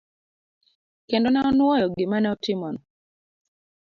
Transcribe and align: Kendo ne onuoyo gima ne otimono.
Kendo 1.09 1.27
ne 1.31 1.39
onuoyo 1.49 1.85
gima 1.95 2.17
ne 2.19 2.27
otimono. 2.35 2.79